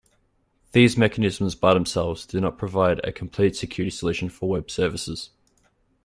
[0.71, 5.29] These mechanisms by themselves do not provide a complete security solution for Web services.